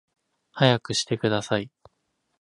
[0.53, 1.69] 速くしてください